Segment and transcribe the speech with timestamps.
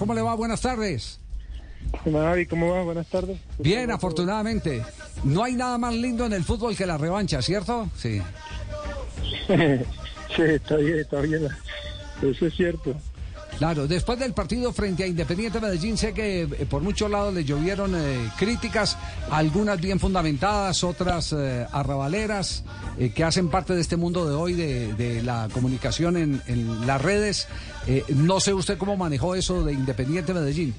[0.00, 0.34] ¿Cómo le va?
[0.34, 1.20] Buenas tardes.
[2.06, 2.82] Mavi, ¿cómo va?
[2.82, 3.38] Buenas tardes.
[3.58, 4.82] Bien, afortunadamente.
[5.24, 7.86] No hay nada más lindo en el fútbol que la revancha, ¿cierto?
[7.94, 8.22] Sí.
[9.46, 11.46] sí, está bien, está bien.
[12.22, 12.96] Eso es cierto.
[13.60, 17.44] Claro, después del partido frente a Independiente Medellín, sé que eh, por muchos lados le
[17.44, 18.96] llovieron eh, críticas,
[19.30, 22.64] algunas bien fundamentadas, otras eh, arrabaleras,
[22.98, 26.86] eh, que hacen parte de este mundo de hoy, de, de la comunicación en, en
[26.86, 27.48] las redes.
[27.86, 30.74] Eh, no sé usted cómo manejó eso de Independiente Medellín.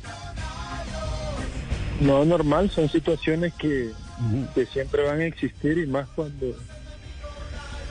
[1.99, 3.91] No, normal, son situaciones que,
[4.55, 6.47] que siempre van a existir y más cuando,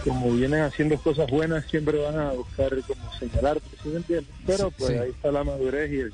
[0.05, 4.35] como vienen haciendo cosas buenas, siempre van a buscar como señalarte, ¿sí me entiendes?
[4.47, 4.97] Pero pues Sí.
[4.99, 6.13] ahí está la madurez y el...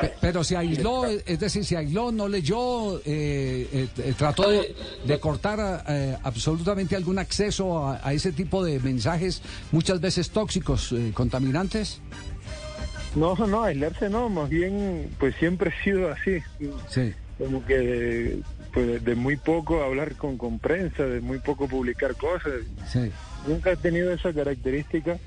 [0.00, 4.74] Pe- Pero se aisló, es decir, se aisló, no leyó, eh, eh, eh, trató de,
[5.06, 9.40] de cortar eh, absolutamente algún acceso a, a ese tipo de mensajes,
[9.70, 12.00] muchas veces tóxicos, eh, contaminantes.
[13.14, 16.40] No, no, aislarse no, más bien, pues siempre he sido así.
[16.88, 17.12] Sí.
[17.38, 18.38] Como que
[18.72, 22.52] pues, de, muy poco hablar con, con prensa, de muy poco publicar cosas.
[22.86, 23.10] Sí.
[23.46, 25.18] Nunca he tenido esa característica.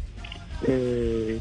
[0.67, 1.39] Eh,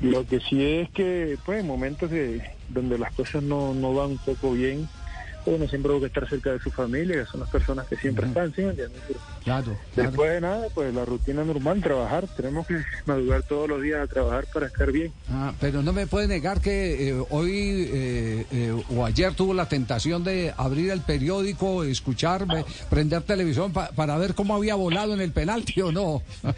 [0.00, 4.12] lo que sí es que, pues, en momentos de, donde las cosas no, no van
[4.12, 4.88] un poco bien,
[5.46, 8.52] uno siempre busca estar cerca de su familia, que son las personas que siempre están,
[8.54, 9.00] ¿sí me entiendes?
[9.06, 9.78] Pero Claro.
[9.94, 10.10] claro.
[10.10, 12.26] Después de nada, pues la rutina normal, trabajar.
[12.36, 15.12] Tenemos que madrugar todos los días a trabajar para estar bien.
[15.30, 19.66] Ah, pero no me puede negar que eh, hoy eh, eh, o ayer tuvo la
[19.66, 22.44] tentación de abrir el periódico, escuchar,
[22.90, 26.22] prender televisión pa- para ver cómo había volado en el penalti o no.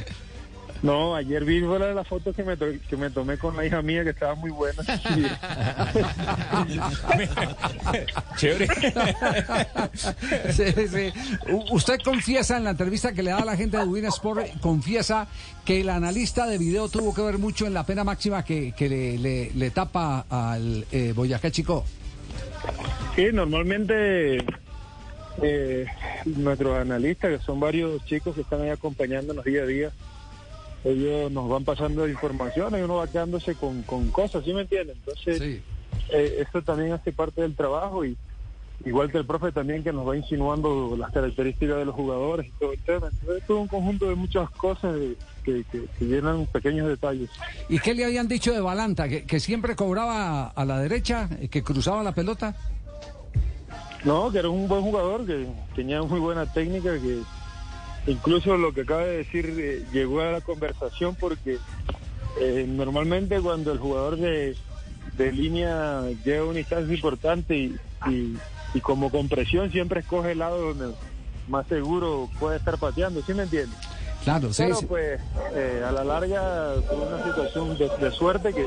[0.83, 3.67] No, ayer vi fuera de la foto que me, to- que me tomé con la
[3.67, 4.83] hija mía, que estaba muy buena.
[8.37, 8.69] Chévere.
[10.53, 11.13] Sí, sí.
[11.71, 15.29] Usted confiesa en la entrevista que le da a la gente de Win Sport, confiesa
[15.65, 18.89] que el analista de video tuvo que ver mucho en la pena máxima que, que
[18.89, 21.85] le, le- le tapa al eh, Boyacá Chico.
[23.17, 24.39] Sí, normalmente
[25.43, 25.87] eh,
[26.25, 29.91] nuestros analistas, que son varios chicos que están ahí acompañándonos día a día,
[30.85, 34.97] ellos nos van pasando información y uno va quedándose con, con cosas, ¿sí me entienden?
[34.99, 35.63] Entonces, Sí.
[36.13, 38.17] eh, eso también hace parte del trabajo y
[38.87, 42.51] igual que el profe también que nos va insinuando las características de los jugadores y
[42.53, 43.09] todo el tema.
[43.09, 47.31] Entonces, es todo un conjunto de muchas cosas de- que, que, que llenan pequeños detalles.
[47.69, 49.09] ¿Y qué le habían dicho de Balanta?
[49.09, 52.55] ¿Que, que siempre cobraba a la derecha, que cruzaba la pelota?
[54.05, 57.21] No, que era un buen jugador, que tenía muy buena técnica, que
[58.07, 61.59] incluso lo que acaba de decir eh, llegó a la conversación porque
[62.41, 64.57] eh, normalmente cuando el jugador de,
[65.17, 67.77] de línea llega a una instancia importante y,
[68.09, 68.37] y,
[68.75, 70.95] y como con presión siempre escoge el lado donde
[71.49, 73.77] más seguro puede estar pateando, ¿sí me entiendes?
[74.23, 74.65] Claro, sí.
[74.65, 74.87] Pero sí.
[74.87, 75.21] pues
[75.55, 78.67] eh, a la larga fue una situación de, de suerte que,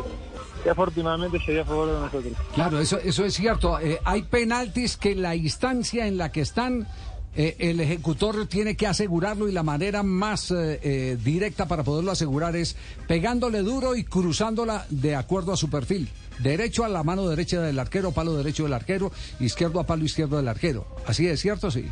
[0.63, 2.33] que afortunadamente se dio a favor de nosotros.
[2.55, 3.79] Claro, eso, eso es cierto.
[3.79, 6.87] Eh, hay penaltis que la instancia en la que están,
[7.35, 12.11] eh, el ejecutor tiene que asegurarlo y la manera más eh, eh, directa para poderlo
[12.11, 12.75] asegurar es
[13.07, 16.09] pegándole duro y cruzándola de acuerdo a su perfil.
[16.39, 20.37] Derecho a la mano derecha del arquero, palo derecho del arquero, izquierdo a palo izquierdo
[20.37, 20.85] del arquero.
[21.07, 21.85] Así es cierto, sí.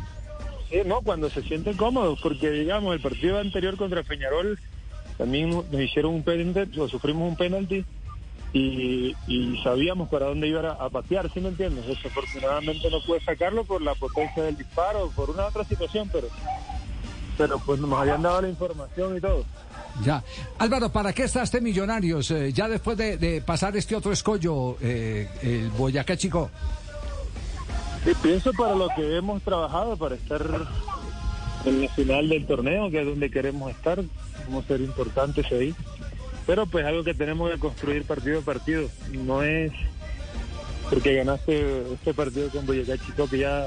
[0.70, 4.58] Sí, no, cuando se sienten cómodos, porque digamos, el partido anterior contra Peñarol
[5.18, 7.84] también nos hicieron un penalti, o sufrimos un penalti
[8.52, 11.86] y, y sabíamos para dónde iba a, a patear, ¿sí me entiendes?
[11.86, 16.28] Desafortunadamente no pude sacarlo por la potencia del disparo, por una otra situación, pero
[17.38, 19.44] pero pues nos habían dado la información y todo.
[20.04, 20.22] Ya.
[20.58, 22.30] Álvaro, ¿para qué está este Millonarios?
[22.30, 26.50] Eh, ya después de, de pasar este otro escollo, eh, el Boyacá Chico.
[28.22, 30.42] Pienso para lo que hemos trabajado, para estar
[31.64, 34.02] en la final del torneo, que es donde queremos estar,
[34.46, 35.74] vamos a ser importantes ahí.
[36.46, 39.72] Pero pues algo que tenemos que construir partido a partido, no es
[40.90, 43.66] porque ganaste este partido con Boyacá Chico que ya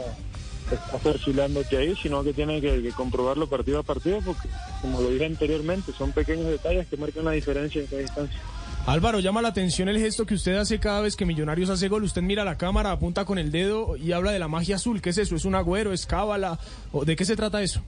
[0.71, 4.49] estás perfilándote ahí, sino que tienes que, que comprobarlo partido a partido, porque
[4.81, 8.39] como lo dije anteriormente, son pequeños detalles que marcan la diferencia en cada instancia.
[8.85, 12.03] Álvaro, llama la atención el gesto que usted hace cada vez que Millonarios hace gol.
[12.03, 15.01] Usted mira la cámara, apunta con el dedo y habla de la magia azul.
[15.01, 15.35] ¿Qué es eso?
[15.35, 15.91] ¿Es un agüero?
[15.91, 16.59] ¿Es cábala?
[16.91, 17.81] ¿O ¿De qué se trata eso?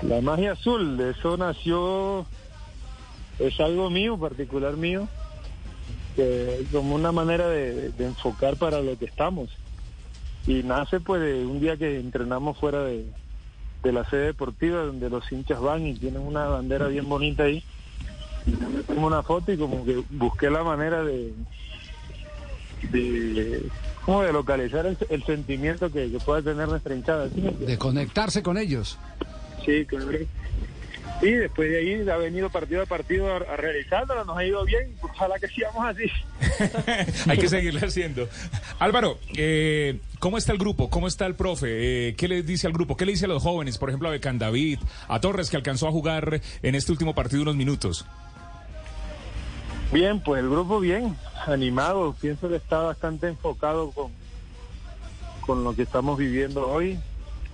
[0.00, 2.24] La magia azul, de eso nació,
[3.38, 5.08] es algo mío, particular mío.
[6.72, 9.50] como una manera de, enfocar para lo que estamos.
[10.46, 13.06] Y nace pues de un día que entrenamos fuera de,
[13.84, 17.62] la sede deportiva donde los hinchas van y tienen una bandera bien bonita ahí.
[18.86, 21.32] Como una foto y como que busqué la manera de,
[22.90, 23.70] de
[24.04, 27.28] como de localizar el, sentimiento que, que, pueda tener nuestra hinchada.
[27.28, 28.98] De conectarse con ellos.
[29.64, 30.10] Sí, claro.
[31.24, 34.94] Y después de ahí ha venido partido a partido a, realizarlo, nos ha ido bien,
[35.00, 36.04] ojalá que sigamos así.
[37.30, 38.28] Hay que seguirlo haciendo.
[38.78, 40.90] Álvaro, eh, ¿cómo está el grupo?
[40.90, 42.08] ¿Cómo está el profe?
[42.08, 42.98] Eh, ¿Qué le dice al grupo?
[42.98, 43.78] ¿Qué le dice a los jóvenes?
[43.78, 47.40] Por ejemplo, a Becan David, a Torres, que alcanzó a jugar en este último partido
[47.40, 48.04] unos minutos.
[49.90, 51.16] Bien, pues el grupo bien,
[51.46, 52.14] animado.
[52.20, 54.12] Pienso que está bastante enfocado con,
[55.40, 56.98] con lo que estamos viviendo hoy,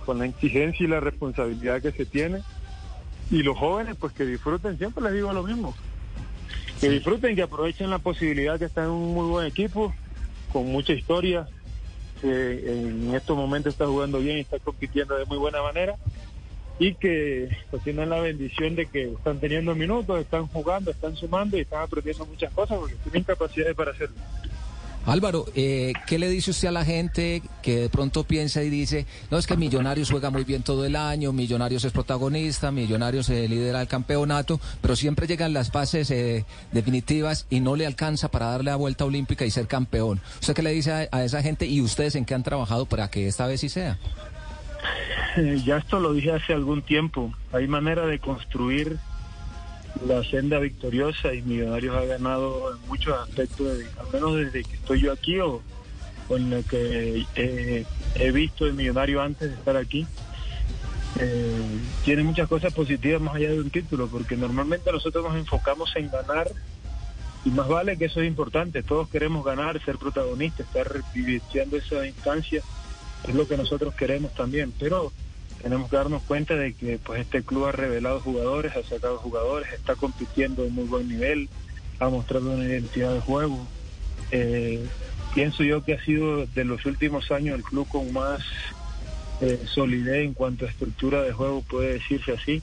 [0.05, 2.41] con la exigencia y la responsabilidad que se tiene
[3.31, 5.73] y los jóvenes, pues que disfruten, siempre les digo lo mismo.
[6.79, 9.93] Que disfruten, que aprovechen la posibilidad que está en un muy buen equipo,
[10.51, 11.47] con mucha historia,
[12.21, 15.95] que en estos momentos está jugando bien y está compitiendo de muy buena manera
[16.77, 21.57] y que pues tienen la bendición de que están teniendo minutos, están jugando, están sumando
[21.57, 24.15] y están aprendiendo muchas cosas porque tienen capacidades para hacerlo.
[25.05, 29.07] Álvaro, eh, ¿qué le dice usted a la gente que de pronto piensa y dice,
[29.31, 33.47] no, es que Millonarios juega muy bien todo el año, Millonarios es protagonista, Millonarios se
[33.47, 38.47] lidera el campeonato, pero siempre llegan las fases eh, definitivas y no le alcanza para
[38.47, 40.21] darle la vuelta olímpica y ser campeón?
[40.39, 43.27] ¿Usted qué le dice a, esa gente y ustedes en qué han trabajado para que
[43.27, 43.97] esta vez sí sea?
[45.37, 47.33] Eh, ya esto lo dije hace algún tiempo.
[47.53, 48.99] Hay manera de construir
[50.05, 55.01] la senda victoriosa y Millonarios ha ganado en muchos aspectos, al menos desde que estoy
[55.01, 55.61] yo aquí o,
[56.27, 57.25] con lo que
[58.15, 60.07] he visto de Millonario antes de estar aquí.
[61.19, 65.93] Eh, tiene muchas cosas positivas más allá de un título, porque normalmente nosotros nos enfocamos
[65.95, 66.49] en ganar
[67.43, 72.05] y más vale que eso es importante, todos queremos ganar, ser protagonistas, estar viviendo esa
[72.05, 72.61] instancia,
[73.27, 75.11] es lo que nosotros queremos también, pero
[75.61, 79.71] tenemos que darnos cuenta de que pues este club ha revelado jugadores, ha sacado jugadores,
[79.73, 81.49] está compitiendo en muy buen nivel,
[81.99, 83.65] ha mostrado una identidad de juego.
[84.31, 84.85] Eh,
[85.33, 88.41] pienso yo que ha sido de los últimos años el club con más
[89.41, 92.61] eh, solidez en cuanto a estructura de juego, puede decirse así.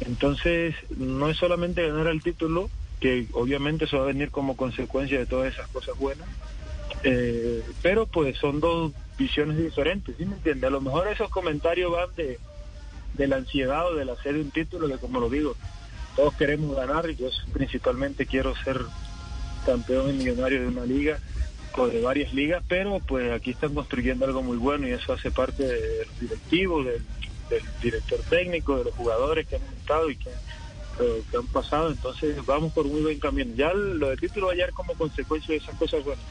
[0.00, 5.18] Entonces, no es solamente ganar el título, que obviamente eso va a venir como consecuencia
[5.18, 6.26] de todas esas cosas buenas,
[7.02, 10.66] eh, pero pues son dos visiones diferentes, ¿sí me entiende?
[10.66, 12.38] A lo mejor esos comentarios van de,
[13.14, 15.54] de la ansiedad o del hacer un título, que como lo digo,
[16.16, 18.80] todos queremos ganar y yo principalmente quiero ser
[19.66, 21.18] campeón y millonario de una liga
[21.76, 25.30] o de varias ligas, pero pues aquí están construyendo algo muy bueno y eso hace
[25.30, 27.02] parte de los directivos, del,
[27.82, 30.30] director técnico, de los jugadores que han estado y que,
[31.30, 33.52] que, han pasado, entonces vamos por muy buen camino.
[33.54, 36.24] Ya lo del título va a llegar como consecuencia de esas cosas buenas.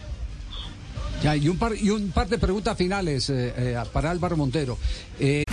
[1.21, 4.77] Ya, y un par, y un par de preguntas finales eh, eh, para Álvaro Montero.
[5.19, 5.43] Eh...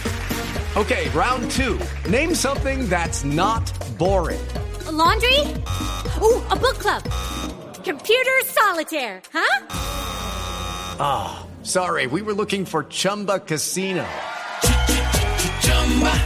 [0.77, 1.79] Okay, round two.
[2.11, 3.65] Name something that's not
[3.99, 4.41] boring.
[4.87, 5.41] A laundry?
[6.21, 7.03] Ooh, a book club.
[7.83, 9.67] Computer solitaire, huh?
[11.01, 14.05] Ah, oh, sorry, we were looking for Chumba Casino.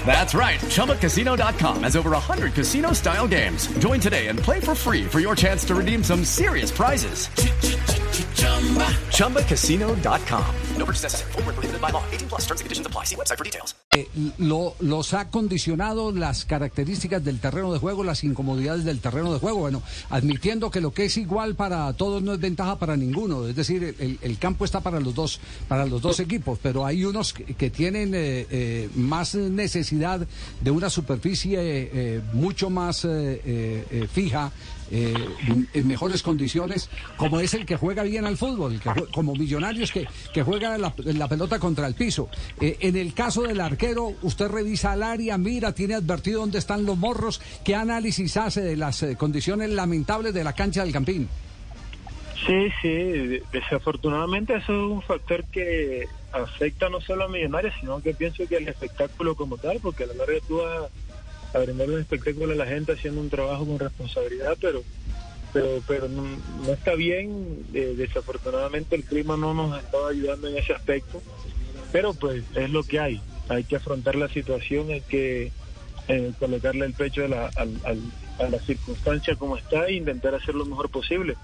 [0.05, 0.59] That's right.
[0.59, 3.69] ChumbaCasino.com has over 100 casino style games.
[3.79, 7.29] Join today and play for free for your chance to redeem some serious prizes.
[8.35, 8.81] ChumbaCasino.com.
[8.81, 10.70] No purchase ChumbaCasino.com.
[10.87, 12.03] Full prohibited by law.
[12.11, 13.05] 18 plus terms and conditions apply.
[13.05, 13.75] See website for details.
[13.93, 14.09] Eh,
[14.39, 19.39] lo, los ha condicionado las características del terreno de juego, las incomodidades del terreno de
[19.39, 19.59] juego.
[19.59, 23.47] Bueno, admitiendo que lo que es igual para todos no es ventaja para ninguno.
[23.47, 27.05] Es decir, el, el campo está para los dos, para los dos equipos, pero hay
[27.05, 30.27] unos que, que tienen eh, eh, más necesidad
[30.61, 33.07] de una superficie eh, mucho más
[34.13, 34.53] fija
[34.93, 35.15] eh,
[35.73, 38.81] en mejores condiciones, como es el que juega bien al fútbol,
[39.13, 42.29] como Millonarios que, que juega la, pelota contra el piso.
[42.61, 46.85] Eh, en el caso del arquero, usted revisa el área, mira, tiene advertido dónde están
[46.85, 51.29] los morros, qué análisis hace de las eh, condiciones lamentables de la cancha del Campín.
[52.47, 58.15] Sí, sí, desafortunadamente eso es un factor que afecta no solo a Millonarios, sino que
[58.15, 60.91] pienso que el espectáculo como tal, porque a la larga tú vas
[61.53, 64.83] a brindar un espectáculo a la gente haciendo un trabajo con responsabilidad, pero
[65.53, 66.27] pero pero no,
[66.73, 67.65] está bien.
[67.75, 71.23] Eh, desafortunadamente el clima no nos está ayudando en ese aspecto,
[71.93, 73.21] pero pues es lo que hay.
[73.49, 75.53] Hay que afrontar la situación, hay que
[76.09, 80.65] eh, colocarle el pecho a la, a, la circunstancia como está e intentar hacer lo
[80.65, 81.37] mejor posible.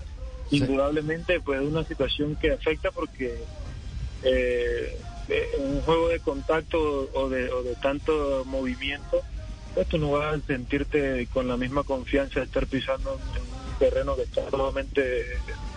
[0.50, 3.34] Indudablemente, pues es una situación que afecta porque
[4.22, 4.96] eh,
[5.58, 9.22] un juego de contacto o de, o de tanto movimiento
[9.84, 13.45] tú no vas a sentirte con la misma confianza de estar pisando en
[13.78, 15.25] terreno que está solamente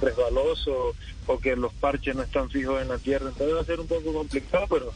[0.02, 0.96] resbaloso
[1.28, 3.30] o que los parches no están fijos en la tierra.
[3.30, 4.94] Entonces va a ser un poco complicado, pero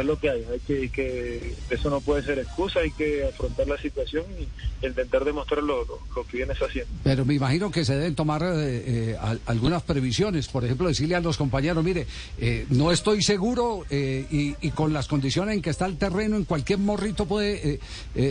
[0.00, 0.44] es lo que hay.
[0.50, 5.24] hay que, que Eso no puede ser excusa, hay que afrontar la situación y intentar
[5.24, 6.90] demostrar lo, lo, lo que vienes haciendo.
[7.04, 11.14] Pero me imagino que se deben tomar eh, eh, al- algunas previsiones, por ejemplo, decirle
[11.16, 12.06] a los compañeros, mire,
[12.38, 16.78] eh, no estoy seguro y, con las condiciones en que está el terreno, en cualquier
[16.78, 17.78] morrito puede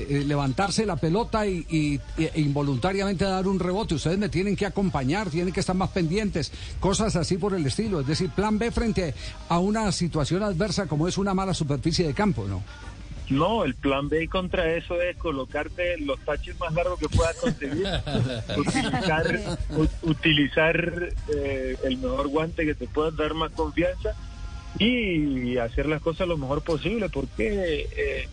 [0.09, 3.95] levantarse la pelota y- e involuntariamente dar un rebote.
[3.95, 8.01] Ustedes me tienen que acompañar, tienen que estar más pendientes, cosas así por el estilo.
[8.01, 9.13] Es decir, plan B frente
[9.49, 12.63] a una situación adversa como es una mala superficie de campo, ¿no?
[13.29, 17.87] No, el plan B contra eso es colocarte los taches más largos que puedas conseguir,
[18.57, 24.09] utilizar, u- utilizar eh, el mejor guante que te pueda dar más confianza
[24.79, 28.27] y hacer las cosas lo mejor posible, porque eh,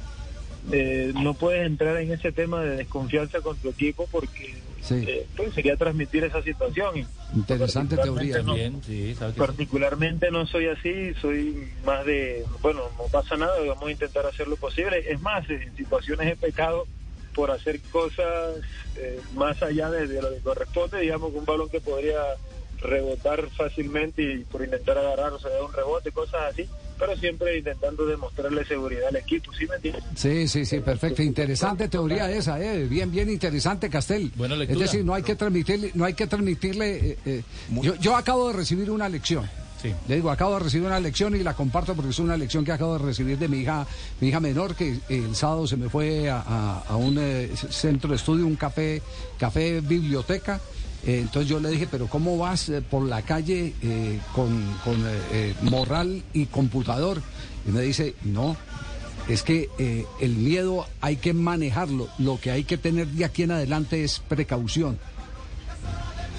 [0.72, 5.04] eh, no puedes entrar en ese tema de desconfianza con tu equipo porque Sí.
[5.06, 7.06] eh, pues sería transmitir esa situación.
[7.34, 8.36] Interesante teoría.
[8.36, 13.90] particularmente no- Particularmente no soy así, soy más de, bueno, no pasa nada, vamos a
[13.90, 15.02] intentar hacer lo posible.
[15.10, 16.86] Es más, en situaciones he pecado
[17.34, 18.56] por hacer cosas
[18.96, 22.20] eh, más allá de, de lo que corresponde, digamos, un balón que podría
[22.80, 28.04] rebotar fácilmente y por intentar agarrar o sea, un rebote, cosas así, pero siempre intentando
[28.06, 30.04] demostrarle seguridad al equipo, ¿sí me entiendes?
[30.16, 31.22] Sí, sí, sí, perfecto.
[31.22, 32.84] Interesante teoría esa, eh.
[32.84, 34.32] bien, bien interesante, Castel.
[34.36, 34.80] Buena es lectura.
[34.86, 36.96] decir, no hay que transmitirle, no hay que transmitirle.
[37.10, 37.42] eh, eh,
[37.82, 39.48] yo, yo acabo de recibir una lección.
[39.80, 39.94] Sí.
[40.08, 42.72] Le digo, acabo de recibir una lección y la comparto porque es una lección que
[42.72, 43.86] acabo de recibir de mi hija,
[44.20, 48.10] mi hija menor, que el sábado se me fue a, a- a un eh, centro
[48.10, 49.00] de estudio, un café,
[49.38, 50.60] café biblioteca.
[51.06, 54.96] Eh, entonces yo le dije, pero ¿cómo vas eh, por la calle eh, con, con,
[55.62, 57.22] morral y computador?
[57.66, 58.56] Y me dice, no,
[59.28, 59.68] es que
[60.20, 62.08] el miedo hay que manejarlo.
[62.18, 64.98] Lo que hay que tener de aquí en adelante es precaución.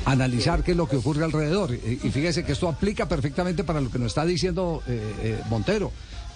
[0.06, 1.74] Analizar qué es lo que ocurre alrededor.
[1.74, 4.82] Y fíjese que esto aplica perfectamente para lo que nos está diciendo
[5.50, 5.92] Montero.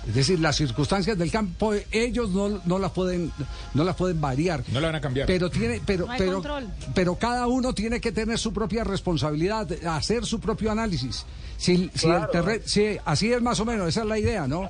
[0.08, 3.32] Es decir, las circunstancias del campo ellos no, no las pueden
[3.74, 4.62] no las pueden variar.
[4.72, 5.28] No la van a cambiar.
[5.28, 6.68] Pero tiene pero No hay pero control.
[6.94, 11.26] pero cada uno tiene que tener su propia responsabilidad, hacer su propio análisis.
[11.58, 14.70] Si, si el si- así es más o menos, esa es la idea, ¿no?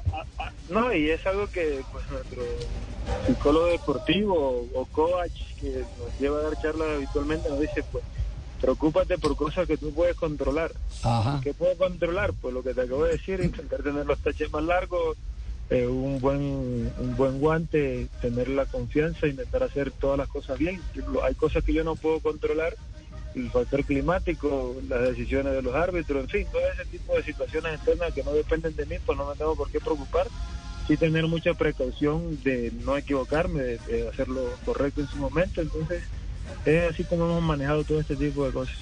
[0.69, 2.43] No, y es algo que pues nuestro
[3.27, 4.35] psicólogo deportivo
[4.73, 8.03] o, o coach que nos lleva a dar charlas habitualmente nos dice, pues,
[8.63, 10.71] preocúpate por cosas que tú puedes controlar.
[11.03, 11.41] Ajá.
[11.43, 12.31] ¿Qué puedo controlar?
[12.31, 15.17] Pues lo que te acabo de decir, intentar tener los taches más largos,
[15.69, 20.81] eh, un buen un buen guante, tener la confianza, intentar hacer todas las cosas bien.
[21.23, 22.73] Hay cosas que yo no puedo controlar,
[23.35, 27.73] el factor climático, las decisiones de los árbitros, en fin, todo ese tipo de situaciones
[27.73, 30.27] externas que no dependen de mí, pues no me tengo por qué preocupar.
[30.87, 35.61] Sí tener mucha precaución de no equivocarme, de, de hacer lo correcto en su momento.
[35.61, 36.03] Entonces,
[36.65, 38.75] es así como hemos manejado todo este tipo de cosas.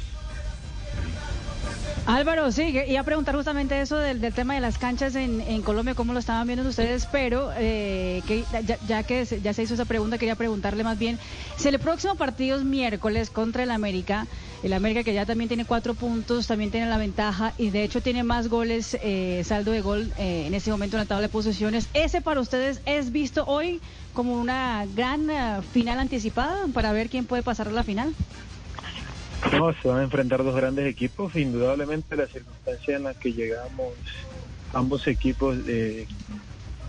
[2.06, 5.94] Álvaro, sí, iba a preguntar justamente eso del, tema de las canchas en, en Colombia,
[5.94, 9.76] cómo lo estaban viendo ustedes, pero eh, que ya, ya que se, ya se hizo
[9.76, 11.20] esa pregunta, quería preguntarle más bien,
[11.58, 14.26] si el próximo partido es miércoles contra el América,
[14.64, 18.02] el América que ya también tiene cuatro puntos, también tiene la ventaja y de hecho
[18.02, 21.30] tiene más goles, eh, saldo de gol eh, en este momento en la tabla de
[21.30, 23.82] posiciones, ¿ese para ustedes es visto hoy
[24.14, 28.14] como una gran eh, final anticipada para ver quién puede pasar a la final?
[29.52, 31.36] No, se van a enfrentar dos grandes equipos.
[31.36, 33.94] Indudablemente la circunstancia en la que llegamos,
[34.72, 35.58] ambos equipos,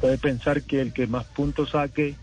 [0.02, 2.14] puede pensar que el que más puntos saque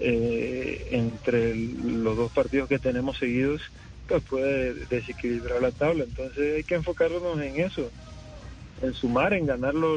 [0.00, 3.60] entre los dos partidos que tenemos seguidos,
[4.08, 6.04] pues puede desequilibrar la tabla.
[6.04, 7.90] Entonces hay que enfocarnos en eso,
[8.82, 9.94] en sumar, en ganar lo,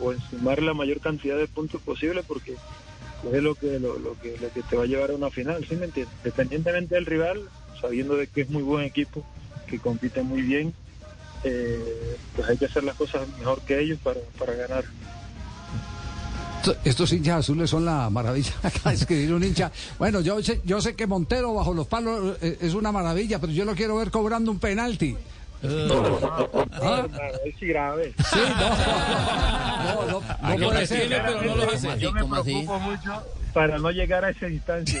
[0.00, 4.18] o en sumar la mayor cantidad de puntos posible, porque es lo que lo, lo
[4.20, 6.14] que lo que te va a llevar a una final, ¿sí me entiendes?
[6.18, 7.48] Independientemente del rival,
[7.80, 9.24] sabiendo de que es muy buen equipo,
[9.66, 10.74] que compite muy bien,
[11.44, 14.84] eh, pues hay que hacer las cosas mejor que ellos para, para ganar.
[16.58, 18.52] Esto- Estos hinchas azules son la maravilla.
[18.62, 19.70] Acá escribir un hincha.
[19.98, 23.52] Bueno, yo sé, yo sé que Montero bajo los palos eh, es una maravilla, pero
[23.52, 25.16] yo lo quiero ver cobrando un penalti.
[25.62, 27.04] Ah,
[27.44, 28.14] es grave.
[28.30, 31.08] Sí, no, no, no, no puede ser.
[31.08, 31.98] pero no lo hace.
[31.98, 33.22] Yo me preocupo mucho
[33.52, 35.00] para no llegar a esa instancia.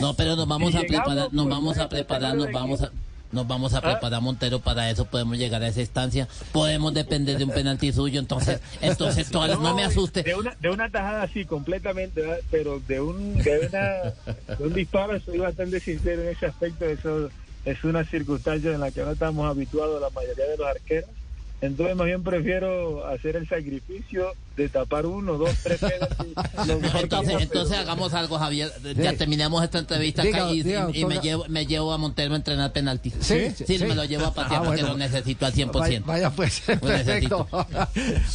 [0.00, 2.90] No, pero nos vamos a preparar, nos pues, vamos a preparar, nos vamos a
[3.32, 7.44] nos vamos a preparar Montero para eso, podemos llegar a esa instancia, podemos depender de
[7.44, 10.22] un penalti suyo, entonces, entonces todas, no me asuste.
[10.22, 12.38] De una, de una tajada así completamente, ¿verdad?
[12.50, 16.84] pero de un, de, una, de un disparo soy bastante sincero en ese aspecto.
[16.84, 17.30] Eso
[17.64, 21.10] es una circunstancia en la que no estamos habituados la mayoría de los arqueros.
[21.60, 27.80] Entonces, más bien prefiero hacer el sacrificio de tapar uno, dos, tres Entonces, entonces pero-
[27.80, 28.70] hagamos algo, Javier.
[28.96, 31.98] Ya terminemos esta entrevista Diga, acá y, diga, y- y me, llevo, me llevo a
[31.98, 33.14] Montero a entrenar penaltis.
[33.20, 33.84] Sí, Sí, sí.
[33.84, 34.96] me lo llevo a patear Ah, porque bueno.
[34.96, 35.72] lo necesito al 100%.
[36.06, 37.48] Vaya, vaya, pues, Lo perfecto.
[37.52, 37.66] necesito.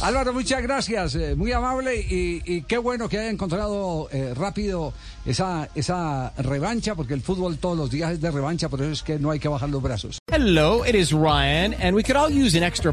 [0.04, 4.92] Álvaro, muchas gracias, eh, muy amable y, y qué bueno que haya encontrado eh, rápido
[5.26, 9.02] esa, esa revancha, porque el fútbol todos los días es de revancha, por eso es
[9.02, 10.18] que no hay que bajar los brazos.
[10.32, 12.92] Hello, it is Ryan, and we could all use an extra